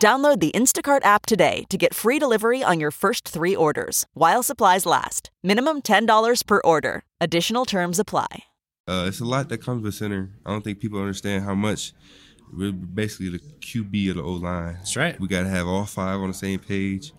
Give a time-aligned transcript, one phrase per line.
[0.00, 4.42] Download the Instacart app today to get free delivery on your first three orders while
[4.42, 5.30] supplies last.
[5.42, 7.04] Minimum $10 per order.
[7.20, 8.44] Additional terms apply.
[8.86, 10.30] Uh, it's a lot that comes with center.
[10.44, 11.94] I don't think people understand how much
[12.52, 14.74] we're basically the QB of the O line.
[14.74, 15.18] That's right.
[15.18, 17.12] We got to have all five on the same page.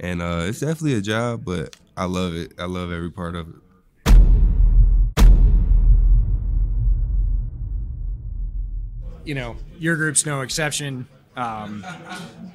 [0.00, 2.54] And uh, it's definitely a job, but I love it.
[2.58, 3.56] I love every part of it.
[9.24, 11.06] You know, your group's no exception.
[11.36, 11.84] Um,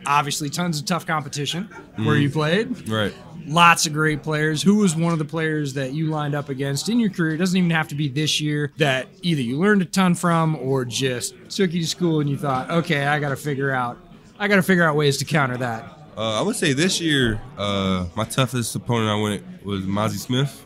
[0.06, 1.64] obviously, tons of tough competition
[1.96, 2.88] where you played.
[2.88, 3.14] Right.
[3.48, 4.62] Lots of great players.
[4.62, 7.34] Who was one of the players that you lined up against in your career?
[7.36, 10.56] It doesn't even have to be this year that either you learned a ton from
[10.58, 13.98] or just took you to school and you thought, okay, I got to figure out,
[14.38, 15.86] I got to figure out ways to counter that.
[16.18, 20.66] Uh, I would say this year, uh, my toughest opponent I went was Mazi Smith.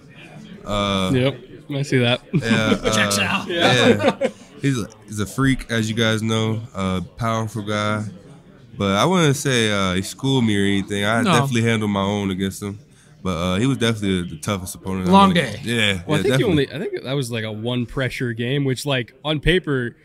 [0.66, 1.36] Uh, Yep,
[1.72, 2.22] I see that.
[2.34, 3.48] Yeah, uh, Checks out.
[3.48, 4.30] yeah.
[4.62, 8.04] he's a, he's a freak, as you guys know, a powerful guy.
[8.78, 11.04] But I wouldn't say uh, he schooled me or anything.
[11.06, 11.32] I No.
[11.34, 12.80] definitely handled my own against him.
[13.24, 15.08] But uh, he was definitely the toughest opponent.
[15.08, 15.50] I Long went day.
[15.50, 15.66] against.
[15.66, 15.76] Yeah.
[15.76, 16.40] Well, yeah, I think definitely.
[16.40, 16.74] you only.
[16.74, 19.96] I think that was like a one pressure game, which like on paper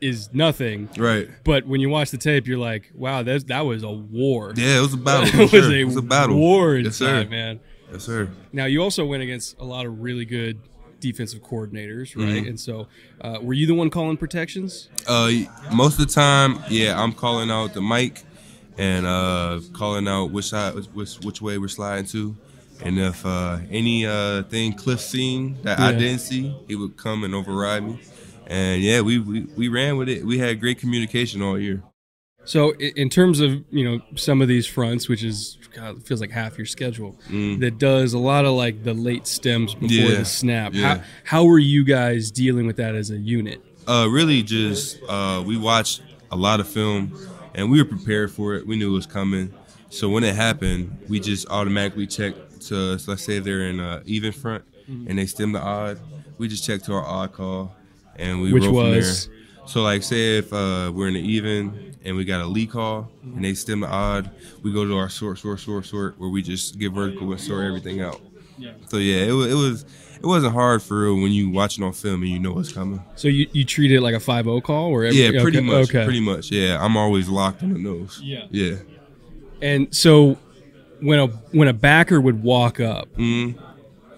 [0.00, 0.88] is nothing.
[0.96, 1.28] Right.
[1.44, 4.52] But when you watch the tape, you're like, wow, that that was a war.
[4.54, 5.28] Yeah, it was a battle.
[5.40, 6.36] it for was a It was a battle.
[6.36, 7.24] war Yes, sir.
[7.28, 7.58] man.
[7.90, 8.30] Yes, sir.
[8.52, 10.60] Now you also went against a lot of really good
[11.00, 12.44] defensive coordinators, right?
[12.44, 12.48] Mhm.
[12.48, 12.86] And so,
[13.20, 14.88] uh, were you the one calling protections?
[15.06, 15.30] Uh,
[15.72, 18.22] most of the time, yeah, I'm calling out the mic
[18.78, 22.36] and uh, calling out which side, which which way we're sliding to,
[22.84, 27.24] and if uh, any uh, thing Cliff seen that I didn't see, he would come
[27.24, 27.98] and override me.
[28.46, 30.24] And yeah, we, we we ran with it.
[30.24, 31.82] We had great communication all year.
[32.44, 36.30] So, in terms of you know some of these fronts, which is God, feels like
[36.30, 40.08] half your schedule, that does a lot of like the late stems before Mm.
[40.10, 40.74] Yeah, the snap.
[40.74, 40.96] yeah.
[40.96, 43.62] How how were you guys dealing with that as a unit?
[43.86, 46.02] Uh, really, just uh, we watched
[46.32, 47.12] a lot of film,
[47.54, 48.66] and we were prepared for it.
[48.66, 49.52] We knew it was coming.
[49.90, 54.02] So when it happened, we just automatically checked to so let's say they're in uh,
[54.06, 55.98] even front and they stem the odd.
[56.38, 57.74] We just checked to our odd call,
[58.16, 59.28] and we Which was?
[59.70, 63.08] So like, say if uh, we're in the even and we got a lead call
[63.22, 64.28] and they stem the odd,
[64.64, 67.64] we go to our sort, sort, sort, sort, where we just get vertical and sort
[67.64, 68.20] everything out.
[68.58, 68.72] Yeah.
[68.88, 69.84] So yeah, it, it was
[70.16, 73.00] it wasn't hard for real when you watching on film and you know what's coming.
[73.14, 75.66] So you, you treat it like a five zero call, or every, Yeah, pretty okay,
[75.66, 75.88] much.
[75.88, 76.04] Okay.
[76.04, 76.50] Pretty much.
[76.50, 78.20] Yeah, I'm always locked on the nose.
[78.24, 78.46] Yeah.
[78.50, 78.74] Yeah.
[79.62, 80.36] And so
[81.00, 83.08] when a when a backer would walk up,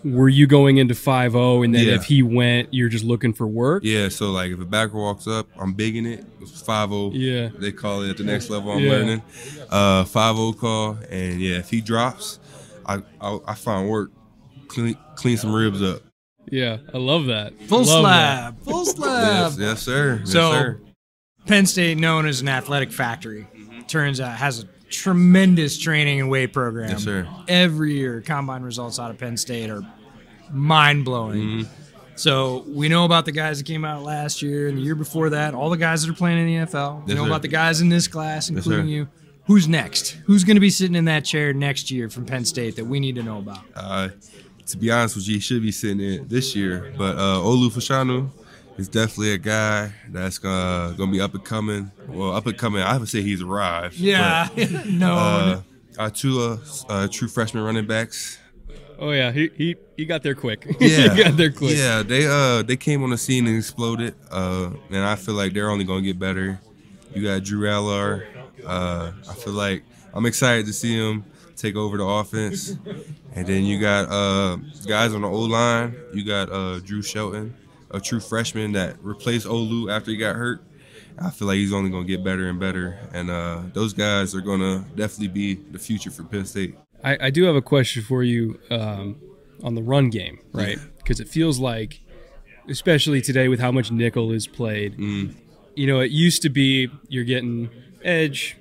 [0.04, 1.88] were you going into five zero, and then Mm-hmm.
[1.90, 1.94] Yeah.
[1.96, 3.82] if he went, you're just looking for work?
[3.84, 4.08] Yeah.
[4.08, 6.24] So like, if a backer walks up, I'm bigging it.
[6.40, 7.10] It's five zero.
[7.12, 7.48] Yeah.
[7.58, 8.72] They call it at the next level.
[8.72, 8.90] I'm Yeah.
[8.90, 9.22] learning.
[9.70, 12.38] Uh, five zero call, and yeah, if he drops,
[12.86, 14.10] I I, I find work.
[14.68, 16.02] Clean clean some ribs up.
[16.50, 17.52] Yeah, I love that.
[17.68, 18.60] Full Love slab.
[18.64, 19.52] Full slab.
[19.52, 20.16] Yes, yes, sir.
[20.20, 20.80] Yes, So, sir.
[21.46, 23.46] Penn State, known as an athletic factory,
[23.86, 26.90] turns out has a tremendous training and weight program.
[26.90, 27.26] Yes, sir.
[27.48, 29.82] Every year, combine results out of Penn State are
[30.50, 31.40] mind blowing.
[31.40, 31.72] Mm-hmm.
[32.14, 35.30] So we know about the guys that came out last year and the year before
[35.30, 35.54] that.
[35.54, 37.04] All the guys that are playing in the NFL.
[37.04, 37.28] We Yes, know sir.
[37.30, 38.90] about the guys in this class, including sir.
[38.90, 39.08] you.
[39.46, 40.10] Who's next?
[40.26, 43.00] Who's going to be sitting in that chair next year from Penn State that we
[43.00, 43.64] need to know about?
[43.74, 44.10] Uh,
[44.66, 46.92] to be honest with you, he should be sitting in this year.
[46.96, 48.30] But uh, Olu Fashanu
[48.82, 51.90] is definitely a guy that's gonna, gonna be up and coming.
[52.08, 52.82] Well, up and coming.
[52.82, 53.94] I would say he's arrived.
[53.94, 55.14] Yeah, but, no.
[55.14, 55.62] Uh,
[55.98, 56.58] our two uh,
[56.88, 58.38] uh, true freshman running backs.
[58.98, 60.66] Oh yeah, he he, he got there quick.
[60.80, 61.76] Yeah, he got there quick.
[61.76, 64.14] Yeah, they uh they came on the scene and exploded.
[64.30, 66.60] Uh, and I feel like they're only gonna get better.
[67.14, 68.26] You got Drew Allar.
[68.66, 71.24] Uh, I feel like I'm excited to see him
[71.56, 72.76] take over the offense.
[73.34, 74.56] And then you got uh
[74.86, 75.94] guys on the O line.
[76.12, 77.54] You got uh Drew Shelton,
[77.92, 80.62] a true freshman that replaced Olu after he got hurt.
[81.18, 82.98] I feel like he's only gonna get better and better.
[83.12, 86.74] And uh, those guys are gonna definitely be the future for Penn State.
[87.04, 88.58] I, I do have a question for you.
[88.70, 89.16] Um,
[89.62, 90.76] on the run game, right?
[90.96, 92.00] Because it feels like,
[92.68, 95.34] especially today with how much nickel is played, Mm.
[95.76, 97.70] you know, it used to be you're getting
[98.02, 98.56] edge,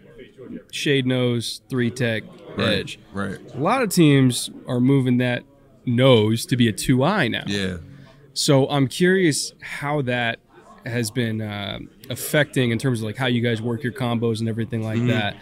[0.72, 2.22] shade nose, three tech,
[2.60, 3.00] edge.
[3.14, 3.38] Right.
[3.56, 5.44] A lot of teams are moving that
[5.88, 7.46] nose to be a two eye now.
[7.48, 7.78] Yeah.
[8.34, 10.40] So I'm curious how that
[10.86, 11.80] has been uh,
[12.10, 15.08] affecting in terms of like how you guys work your combos and everything Mm-hmm.
[15.08, 15.36] like that.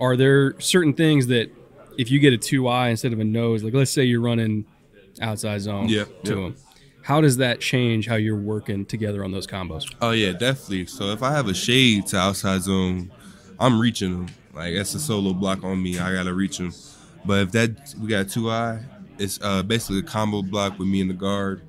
[0.00, 1.50] Are there certain things that
[1.98, 4.64] if you get a two eye instead of a nose, like let's say you're running
[5.20, 6.36] outside zone Yep, to yep.
[6.54, 6.56] them,
[7.02, 9.92] how does that change how you're working together on those combos?
[10.00, 10.86] Oh yeah, definitely.
[10.86, 13.10] So if I have a shade to outside zone,
[13.58, 14.34] I'm reaching them.
[14.54, 15.98] Like that's a solo block on me.
[15.98, 16.72] I gotta reach them.
[17.24, 18.80] But if that we got two eye,
[19.18, 21.62] it's uh, basically a combo block with me and the guard,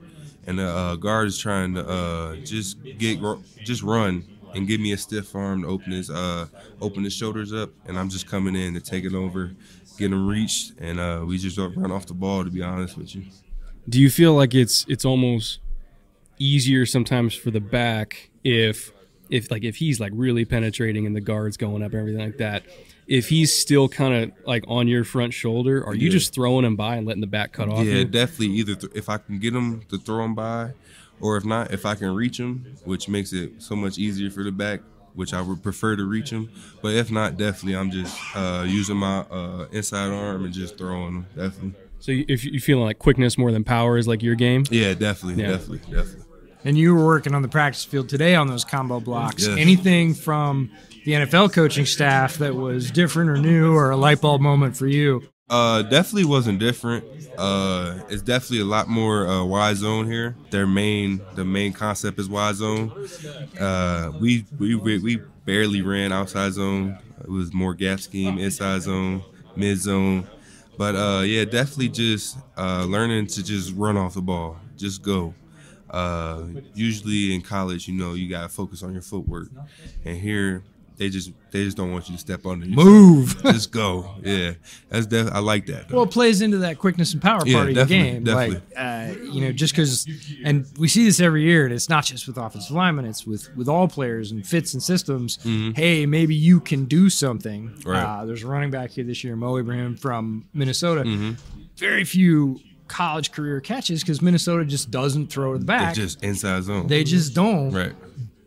[0.50, 3.20] and the uh, guard is trying to uh, just get
[3.64, 4.26] just run
[4.56, 6.48] and give me a stiff arm to open his uh,
[6.82, 9.52] open his shoulders up, and I'm just coming in to take it over,
[10.00, 12.44] get him reached, and uh, we just run off the ball.
[12.44, 13.26] To be honest with you.
[13.88, 15.60] Do you feel like it's it's almost
[16.40, 18.92] easier sometimes for the back if
[19.30, 22.38] if like if he's like really penetrating and the guards going up and everything like
[22.38, 22.64] that
[23.10, 26.12] if he's still kind of like on your front shoulder are you Yeah.
[26.12, 28.06] just throwing him by and letting the back cut off Yeah, you?
[28.06, 28.56] definitely.
[28.58, 30.72] Either th- if I can get him to throw him by,
[31.20, 34.44] or if not, if I can reach him, which makes it so much easier for
[34.44, 34.82] the back,
[35.16, 36.50] which I would prefer to reach him.
[36.84, 41.08] But if not, definitely, I'm just uh, using my uh, inside arm and just throwing
[41.16, 41.26] him.
[41.36, 41.74] Definitely.
[42.00, 45.42] so if you're feeling like quickness more than power is like your game Yeah, definitely,
[45.44, 45.50] Yeah.
[45.50, 46.24] definitely, definitely.
[46.66, 49.48] And you were working on the practice field today on those combo blocks.
[49.48, 49.58] Yes.
[49.58, 50.72] Anything from
[51.06, 54.88] the NFL coaching staff that was different or new or a light bulb moment for
[54.88, 55.24] you?
[55.50, 57.04] Uh, definitely wasn't different.
[57.38, 60.36] Uh, it's definitely a lot more uh, wide zone here.
[60.52, 63.08] Their main, the main concept is wide zone.
[63.60, 67.00] Uh, we we we we barely ran outside zone.
[67.22, 69.24] It was more gap scheme, inside zone,
[69.56, 70.28] mid zone.
[70.78, 75.34] But uh, yeah, definitely just uh, learning to just run off the ball, just go.
[75.90, 76.44] Uh,
[76.74, 79.50] usually in college, you know, you gotta focus on your footwork,
[80.06, 80.64] and here
[80.98, 82.76] they just they just don't want you to step on yourself.
[82.86, 83.42] Move.
[83.44, 84.16] just go.
[84.22, 84.52] Yeah,
[84.90, 85.88] that's def- I like that.
[85.88, 85.96] though.
[85.96, 88.24] Well, it plays into that quickness and power Yeah, part of the game.
[88.26, 88.56] definitely.
[88.56, 90.06] Like, uh, you know, just because,
[90.44, 93.50] and we see this every year, and it's not just with offensive linemen, it's with
[93.56, 95.40] with all players and fits and systems.
[95.76, 97.70] Hey, maybe you can do something.
[97.70, 97.90] Mm-hmm.
[97.90, 98.04] Right.
[98.04, 101.04] Uh, there's a running back here this year, Mo Ibrahim from Minnesota.
[101.04, 101.32] Mm-hmm.
[101.78, 102.60] Very few
[102.90, 105.90] college career catches because Minnesota just doesn't throw to the back.
[105.92, 106.88] It's just inside zone.
[106.88, 107.72] they just don't.
[107.72, 107.94] right.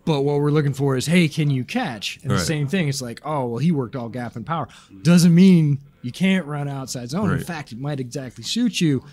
[0.05, 2.19] But what we're looking for is, hey, can you catch?
[2.23, 2.89] And the same thing.
[2.89, 4.67] It's like, oh, well, he worked all gap and power.
[5.03, 7.31] Doesn't mean you can't run outside zone.
[7.31, 9.05] In fact, it might exactly suit you.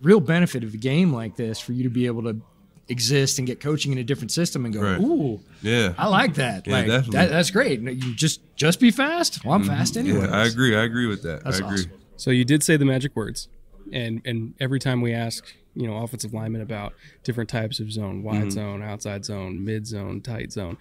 [0.00, 2.40] Real benefit of a game like this for you to be able to
[2.88, 4.98] exist and get coaching in a different system and go, Right.
[4.98, 5.92] ooh, Yeah.
[5.98, 6.66] I like that.
[6.66, 7.18] Yeah, like definitely.
[7.18, 7.80] that, that's great.
[7.80, 9.44] You just just be fast.
[9.44, 9.70] Well, I'm mm-hmm.
[9.70, 10.20] fast anyway.
[10.20, 10.74] Yeah, I agree.
[10.74, 11.44] I agree with that.
[11.44, 11.80] That's I agree.
[11.80, 11.92] awesome.
[12.16, 13.48] So you did say the magic words,
[13.92, 15.44] and and every time we ask,
[15.74, 16.92] you know, offensive linemen about
[17.24, 18.50] different types of zone, wide Mm-hmm.
[18.50, 20.76] zone, outside zone, mid zone, tight zone,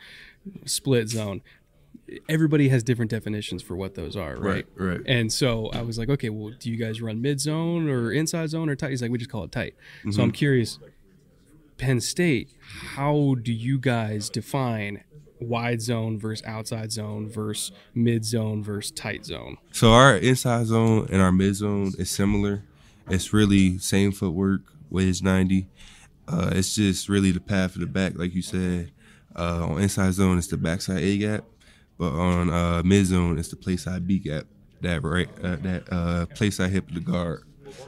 [0.65, 1.41] split zone,
[2.29, 4.65] everybody has different definitions for what those are, right?
[4.75, 5.01] Right, right.
[5.05, 8.49] And so I was like, okay, well, do you guys run mid zone or inside
[8.49, 8.91] zone or tight?
[8.91, 9.75] He's like, we just call it tight.
[10.03, 10.21] So Mm-hmm.
[10.21, 10.79] I'm curious,
[11.77, 12.49] Penn State,
[12.95, 15.03] how do you guys define?
[15.39, 19.57] Wide zone versus outside zone versus mid zone versus tight zone.
[19.71, 22.63] So our inside zone and our mid zone is similar.
[23.09, 25.67] It's really same footwork, wedge 90.
[26.27, 28.91] Uh, it's just really the path of the back, like you said.
[29.35, 31.45] Uh, on inside zone, it's the backside A gap,
[31.97, 34.45] but on uh, mid zone, it's the play side B gap.
[34.81, 37.43] That right, uh, that uh, play side hip of the guard,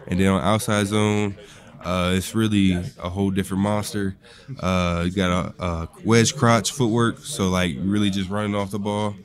[0.07, 1.35] and then on outside zone,
[1.83, 4.17] uh, it's really a whole different monster.
[4.59, 8.79] Uh, you got a, a wedge crotch footwork, so like really just running off the
[8.79, 9.15] ball.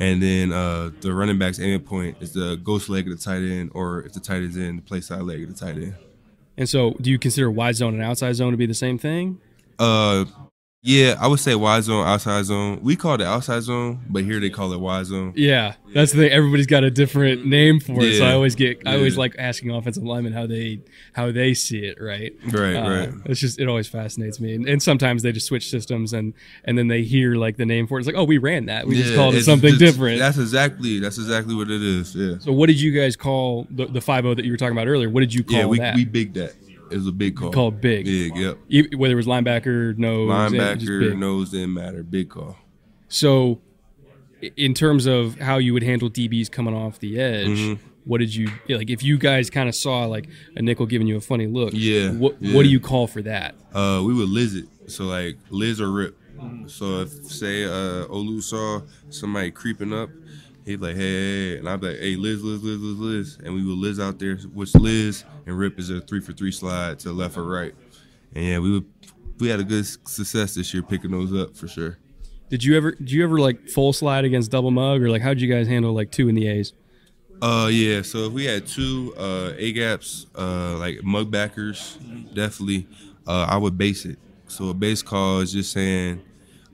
[0.00, 3.42] And then uh, the running back's aiming point is the ghost leg of the tight
[3.42, 5.94] end, or if the tight end's in, the play side leg of the tight end.
[6.56, 9.40] And so, do you consider wide zone and outside zone to be the same thing?
[9.78, 10.24] Uh,
[10.88, 12.80] yeah, I would say wide zone, outside zone.
[12.82, 15.34] We call it outside zone, but here they call it wide zone.
[15.36, 16.30] Yeah, that's the thing.
[16.32, 19.20] Everybody's got a different name for it, so I always get, I always Yeah.
[19.20, 20.80] like asking offensive linemen how they
[21.12, 21.98] how they see it.
[22.00, 23.10] Right, Right, Uh, right.
[23.26, 26.32] It's just it always fascinates me, and, and sometimes they just switch systems, and
[26.64, 28.00] and then they hear like the name for it.
[28.00, 28.86] It's like, oh, we ran that.
[28.86, 30.18] We just called it something just- different.
[30.18, 32.14] That's exactly that's exactly what it is.
[32.14, 32.38] Yeah.
[32.38, 34.86] so, what did you guys call the the five zero that you were talking about
[34.88, 35.10] earlier?
[35.10, 35.60] What did you call that?
[35.60, 35.94] Yeah, we that?
[35.96, 36.54] we big that.
[36.90, 37.50] It was a big call.
[37.50, 38.04] called big.
[38.04, 38.58] Big, yep.
[38.68, 42.02] E- Whether it was linebacker, no, Linebacker, nose didn't matter.
[42.02, 42.56] Big call.
[43.08, 43.60] So,
[44.56, 47.82] in terms of how you would handle DBs coming off the edge, Mm-hmm.
[48.04, 48.90] what did you like?
[48.90, 52.10] If you guys kind of saw like a nickel giving you a funny look, Yeah,
[52.12, 52.54] What yeah.
[52.54, 53.54] what do you call for that?
[53.72, 54.66] Uh, we would liz it.
[54.86, 56.16] So like liz or rip.
[56.66, 60.08] So if say uh Olu saw somebody creeping up,
[60.68, 62.98] He'd be like, hey, hey, hey," and I'd be like, hey, Liz, Liz, Liz, Liz,
[62.98, 66.32] Liz, and we would Liz out there, which Liz and Rip is a three for
[66.32, 67.74] three slide to left or right,
[68.34, 68.84] and yeah, we would
[69.38, 71.98] we had a good success this year picking those up for sure.
[72.50, 75.30] Did you ever did you ever like full slide against double mug or like how
[75.30, 76.72] did you guys handle like two in the A's?
[77.40, 81.98] Uh yeah, so if we had two uh A gaps, uh like mug backers,
[82.34, 82.86] definitely
[83.26, 84.18] uh I would base it.
[84.48, 86.22] So a base call is just saying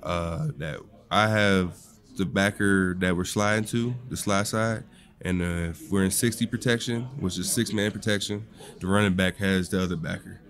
[0.03, 1.77] uh that I have
[2.17, 4.85] the backer that we're sliding to, the slide side,
[5.21, 8.47] and uh, if we're in 60 protection, which is six man protection,
[8.81, 10.41] the running back has the other backer.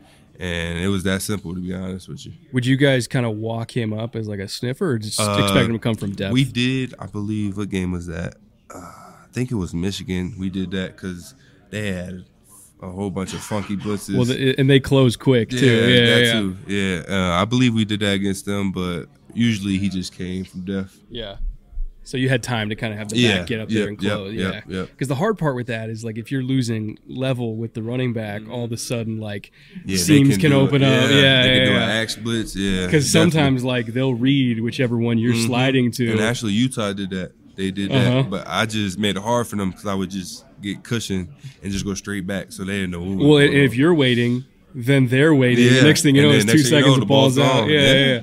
[0.41, 2.33] And it was that simple to be honest with you.
[2.53, 5.39] Would you guys kind of walk him up as like a sniffer or just Uh,
[5.41, 6.33] expect him to come from depth?
[6.33, 8.35] We did, I believe, what game was that?
[8.69, 10.35] Uh, I think it was Michigan.
[10.37, 11.35] We did that because
[11.71, 12.25] they had
[12.83, 14.17] a whole bunch of funky blitzes.
[14.17, 15.57] well, the, and they close quick too.
[15.65, 16.57] yeah, Yeah, that yeah, too.
[16.67, 20.63] Yeah, uh, I believe we did that against them, but usually he just came from
[20.65, 20.99] death.
[21.11, 21.37] yeah.
[22.07, 23.89] So you had time to kind of have the Yeah, back get up yep, there
[23.89, 24.33] and yep, close.
[24.35, 24.77] yep, yeah.
[24.81, 24.91] yep.
[24.91, 28.13] Because the hard part with that is like if you're losing level with the running
[28.13, 29.51] back, all of a sudden like
[29.87, 30.63] Yeah, seams can, do it.
[30.63, 30.91] open up.
[30.91, 31.43] Yeah, they yeah.
[31.45, 32.55] can do an axe blitz.
[32.55, 35.47] Yeah, Because sometimes like they'll read whichever one you're Mhm.
[35.47, 36.11] sliding to.
[36.13, 37.33] And actually, Utah did that.
[37.57, 38.23] They did that, Uh-huh.
[38.29, 41.29] but I just made it hard for them because I would just get cushion
[41.63, 43.01] and just go straight back, so they didn't know.
[43.01, 44.45] What was well, and going if you're waiting,
[44.75, 45.73] then they're waiting.
[45.73, 46.97] Yeah, Next thing you know, it's two next thing you seconds.
[46.97, 47.61] know, the ball's out.
[47.61, 47.71] gone.
[47.71, 48.21] Yeah, Yeah.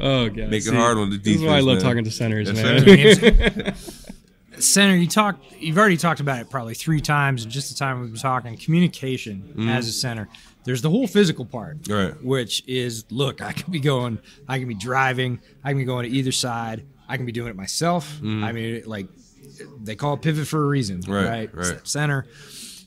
[0.00, 0.08] Yeah.
[0.08, 0.12] yeah.
[0.12, 1.84] Oh god, Make it See, hard on the This is why I love man.
[1.84, 3.74] talking to centers, Yes, man.
[4.60, 5.52] Center, you talked.
[5.58, 8.56] You've already talked about it probably three times in just the time we've been talking.
[8.58, 9.68] Communication mm-hmm.
[9.68, 10.28] as a center.
[10.64, 12.22] There's the whole physical part, Right.
[12.22, 16.10] Which is, look, I can be going, I can be driving, I can be going
[16.10, 18.16] to either side, I can be doing it myself.
[18.16, 18.44] Mm-hmm.
[18.44, 19.06] I mean, like
[19.82, 21.54] they call it pivot for a reason, Right, right?
[21.54, 21.88] Right.
[21.88, 22.26] center,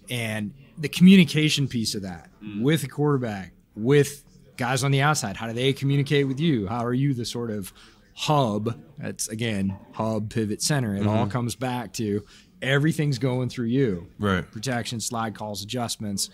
[0.09, 2.61] and the communication piece of that mm-hmm.
[2.61, 4.22] with the quarterback, with
[4.57, 5.37] guys on the outside.
[5.37, 6.67] How do they communicate with you?
[6.67, 7.73] How are you the sort of
[8.15, 8.79] hub?
[8.97, 10.95] That's again hub, pivot, center.
[10.95, 11.09] It Mm-hmm.
[11.09, 12.23] all comes back to
[12.61, 14.07] everything's going through you.
[14.19, 14.49] Right.
[14.49, 16.29] Protection, slide calls, adjustments,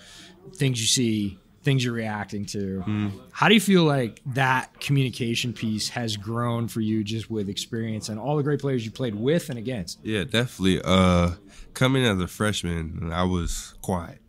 [0.55, 2.79] things you see, things you're reacting to.
[2.85, 3.17] Mm-hmm.
[3.31, 8.09] How do you feel like that communication piece has grown for you just with experience
[8.09, 9.99] and all the great players you played with and against?
[10.03, 10.81] Yeah, definitely.
[10.83, 11.31] Uh,
[11.73, 14.19] coming as a freshman, I was quiet.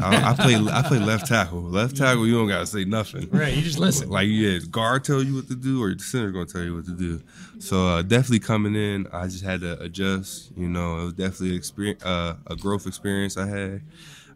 [0.00, 1.62] I, I play I play left tackle.
[1.62, 3.28] Left tackle, you don't gotta say nothing.
[3.30, 4.08] Right, you just listen.
[4.08, 6.86] Like yeah, guard tell you what to do, or the center gonna tell you what
[6.86, 7.22] to do.
[7.58, 10.52] So uh, definitely coming in, I just had to adjust.
[10.56, 13.82] You know, it was definitely experience, uh, a growth experience I had.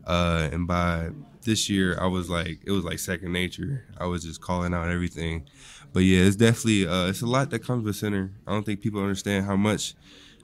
[0.06, 1.10] Uh, and by
[1.42, 3.84] this year, I was like, it was like second nature.
[3.98, 5.46] I was just calling out everything.
[5.92, 8.32] But yeah, it's definitely uh, it's a lot that comes with center.
[8.46, 9.94] I don't think people understand how much.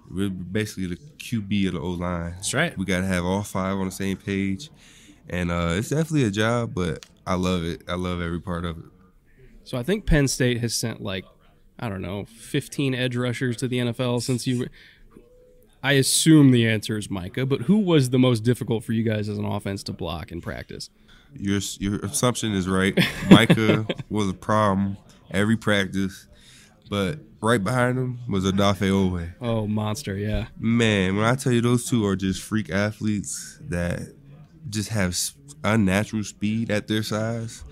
[0.08, 2.32] We're basically the QB of the O line.
[2.32, 2.76] That's right.
[2.76, 4.68] We got to have all five on the same page,
[5.30, 6.74] and uh, it's definitely a job.
[6.74, 7.82] But I love it.
[7.88, 8.84] I love every part of it.
[9.64, 11.24] So I think Penn State has sent like
[11.80, 14.68] I don't know, 15 edge rushers to the NFL since you.
[15.82, 19.30] I assume the answer is Micah, but who was the most difficult for you guys
[19.30, 20.90] as an offense to block in practice?
[21.34, 22.98] Your your assumption is right.
[23.30, 24.98] Micah was a problem
[25.30, 26.26] every practice,
[26.90, 29.32] but right behind him was Odafe Oweh.
[29.40, 30.16] Oh, monster!
[30.16, 34.00] Yeah, Man, when I tell you those two are just freak athletes that
[34.70, 35.16] just have
[35.64, 37.64] unnatural speed at their size,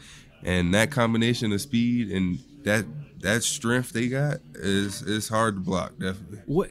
[0.42, 2.84] and that combination of speed and that
[3.20, 5.92] that strength they got is is hard to block.
[5.98, 6.40] Definitely.
[6.46, 6.70] what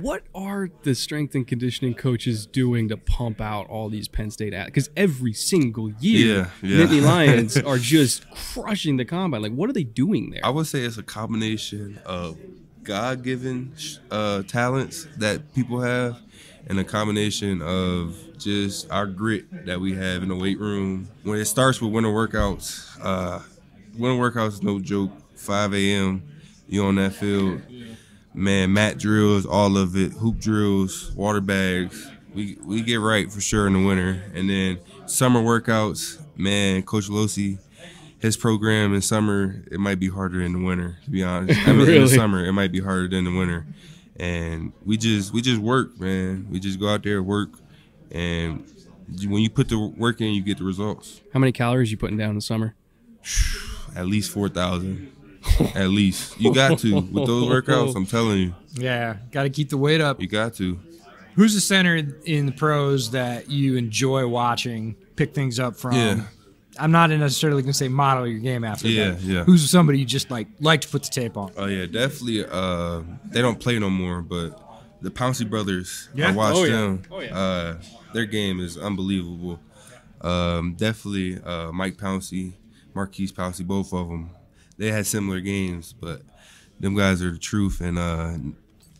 [0.00, 4.54] what are the strength and conditioning coaches doing to pump out all these Penn State
[4.54, 4.86] athletes?
[4.86, 6.86] Because every single year, Yeah, yeah.
[6.86, 9.42] Nittany Lions are just crushing the combine.
[9.42, 10.40] Like, what are they doing there?
[10.44, 12.38] I would say it's a combination of
[12.82, 13.72] God given
[14.10, 16.18] uh, talents that people have
[16.66, 21.08] and a combination of just our grit that we have in the weight room.
[21.22, 23.40] When it starts with winter workouts, uh,
[23.98, 25.10] winter workouts no joke.
[25.36, 26.22] 5 a.m.,
[26.68, 27.62] you on that field.
[28.34, 32.08] Man, mat drills, all of it, hoop drills, water bags.
[32.32, 34.22] We we get right for sure in the winter.
[34.34, 37.58] And then summer workouts, man, Coach Losey,
[38.20, 41.58] his program in summer, it might be harder in the winter, to be honest.
[41.66, 43.66] I mean in the summer, it might be harder than the winter.
[44.16, 46.46] And we just we just work, man.
[46.50, 47.50] We just go out there, work,
[48.10, 48.64] and
[49.26, 51.22] when you put the work in, you get the results.
[51.32, 52.74] How many calories you putting down in the summer?
[53.96, 55.10] At least four thousand.
[55.74, 56.38] At least.
[56.38, 56.96] You got to.
[57.00, 58.54] With those workouts, I'm telling you.
[58.74, 60.20] Yeah, got to keep the weight up.
[60.20, 60.78] You got to.
[61.34, 65.92] Who's the center in the pros that you enjoy watching, pick things up from?
[65.92, 66.24] Yeah.
[66.80, 69.44] I'm not necessarily going to say model your game after Yeah, yeah.
[69.44, 71.52] Who's somebody you just like like to put the tape on?
[71.56, 72.44] Oh yeah, definitely.
[72.50, 74.58] Uh, they don't play no more, but
[75.02, 76.28] the Pouncey brothers, Yeah?
[76.28, 76.76] I watched Oh, yeah.
[76.76, 77.02] them.
[77.10, 77.38] Oh, yeah.
[77.38, 77.76] Uh,
[78.12, 79.58] their game is unbelievable.
[80.20, 82.52] Um, definitely, uh, Mike Pouncey,
[82.94, 84.30] Maurkice Pouncey, both of them.
[84.76, 86.22] They had similar games, but
[86.78, 87.80] them guys are the truth.
[87.80, 88.34] And uh,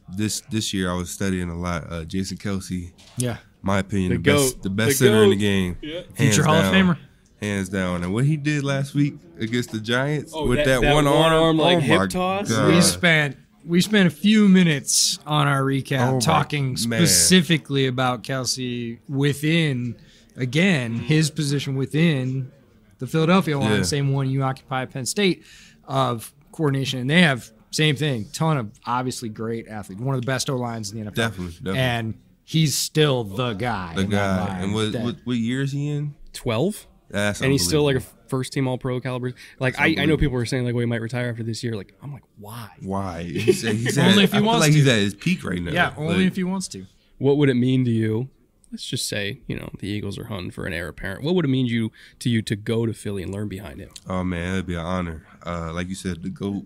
[0.08, 1.84] this this year I was studying a lot.
[1.90, 3.36] Uh, Jason Kelce, Yeah.
[3.62, 4.62] my opinion, The the, best GOAT.
[4.62, 5.76] the best The center in the game.
[5.82, 6.00] Yeah.
[6.14, 6.72] Future Hall of.
[6.72, 6.96] Famer.
[7.40, 8.02] Hands down.
[8.04, 11.06] And what he did last week against the Giants Oh, with that- that, that one,
[11.06, 12.50] one arm, arm, like, oh hip toss?
[12.50, 12.68] God.
[12.74, 16.76] we spent we spent a few minutes on our recap Oh my talking man.
[17.06, 19.96] specifically about Kelce within
[20.36, 22.50] again his position within
[22.98, 23.82] the Philadelphia line, Yeah.
[23.82, 25.42] same one you occupy at Penn State
[25.84, 30.26] of coordination, and they have same thing, ton of obviously great athletes, one of the
[30.26, 31.78] best O lines in the NFL, Definitely, definitely.
[31.80, 34.58] and he's still the guy, the guy.
[34.60, 36.14] And what, that- what what year is he in?
[36.32, 36.86] Twelve.
[37.10, 39.32] That's and he's still like a first team All Pro caliber.
[39.58, 41.74] Like I, I know people were saying like, well, he might retire after this year.
[41.74, 42.68] Like I'm like, why?
[42.80, 43.22] why?
[43.24, 44.78] He's, he's Only if he I feel wants like to.
[44.78, 45.72] he's at his peak right now.
[45.72, 46.86] yeah, only Like, if he wants to.
[47.18, 48.28] What would it mean to you?
[48.72, 51.24] Let's just say, you know, the Eagles are hunting for an heir apparent.
[51.24, 53.80] What would it mean to you to you to go to Philly and learn behind
[53.80, 53.90] him?
[54.08, 55.26] Oh man, it'd be an honor.
[55.44, 56.62] Uh, like you said, the goat.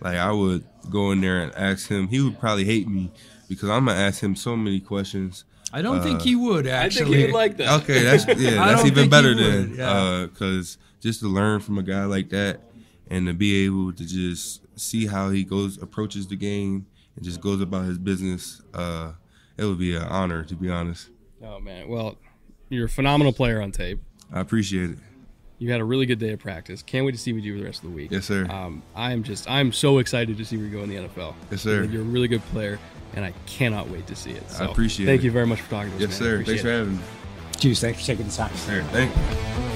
[0.00, 2.08] Like I would go in there and ask him.
[2.08, 3.10] He would probably hate me
[3.50, 5.44] because I'm gonna ask him so many questions.
[5.72, 7.02] I don't Uh, think he would actually.
[7.02, 7.82] I think he'd like that.
[7.82, 9.74] Okay, that's yeah, that's even better would, then.
[9.76, 10.26] yeah.
[10.30, 12.60] Because just to learn from a guy like that
[13.10, 16.86] and to be able to just see how he goes approaches the game
[17.16, 19.12] and just goes about his business, uh,
[19.56, 21.08] it would be an honor to be honest.
[21.42, 22.18] Oh man, well,
[22.68, 24.00] you're a phenomenal player on tape.
[24.32, 24.98] I appreciate it.
[25.62, 26.82] You had a really good day of practice.
[26.82, 28.10] Can't wait to see what you do the rest of the week.
[28.10, 28.46] Yes, sir.
[28.46, 31.34] Um, I'm just I'm so excited to see where you go in the NFL.
[31.52, 31.84] Yes, sir.
[31.84, 32.80] You're a really good player,
[33.14, 34.50] and I cannot wait to see it.
[34.50, 35.18] So appreciate Thank it.
[35.18, 36.00] Thank you very much for talking to us.
[36.00, 36.18] Yes, man.
[36.18, 36.34] sir.
[36.34, 36.78] Appreciate Thanks for it.
[36.78, 37.02] having me.
[37.58, 38.52] Juice, thanks for taking the time.
[38.68, 39.71] All right, thank you.